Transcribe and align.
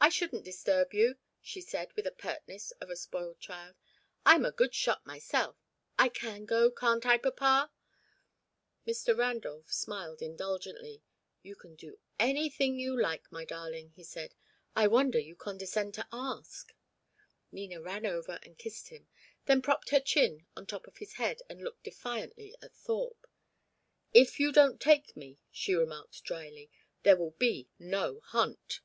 "I 0.00 0.10
shouldn't 0.10 0.44
disturb 0.46 0.94
you," 0.94 1.18
she 1.42 1.60
said, 1.60 1.92
with 1.92 2.06
the 2.06 2.10
pertness 2.10 2.70
of 2.80 2.88
a 2.88 2.96
spoilt 2.96 3.40
child. 3.40 3.76
"I 4.24 4.36
am 4.36 4.46
a 4.46 4.52
good 4.52 4.74
shot 4.74 5.04
myself. 5.04 5.58
I 5.98 6.08
can 6.08 6.46
go 6.46 6.70
can't 6.70 7.04
I, 7.04 7.18
papa?" 7.18 7.70
Mr. 8.86 9.14
Randolph 9.14 9.70
smiled 9.70 10.22
indulgently. 10.22 11.02
"You 11.42 11.56
can 11.56 11.74
do 11.74 11.98
anything 12.18 12.78
you 12.78 12.98
like, 12.98 13.30
my 13.30 13.44
darling," 13.44 13.90
he 13.90 14.02
said. 14.02 14.34
"I 14.74 14.86
wonder 14.86 15.18
you 15.18 15.36
condescend 15.36 15.92
to 15.94 16.08
ask." 16.10 16.72
Nina 17.52 17.78
ran 17.82 18.06
over 18.06 18.38
and 18.42 18.56
kissed 18.56 18.88
him, 18.88 19.08
then 19.44 19.60
propped 19.60 19.90
her 19.90 20.00
chin 20.00 20.46
on 20.56 20.64
top 20.64 20.86
of 20.86 20.96
his 20.96 21.14
head 21.16 21.42
and 21.50 21.60
looked 21.60 21.82
defiantly 21.82 22.54
at 22.62 22.74
Thorpe. 22.74 23.26
"If 24.14 24.40
you 24.40 24.52
don't 24.52 24.80
take 24.80 25.18
me," 25.18 25.38
she 25.50 25.74
remarked, 25.74 26.24
drily, 26.24 26.70
"there 27.02 27.16
will 27.18 27.32
be 27.32 27.68
no 27.78 28.20
hunt." 28.20 28.80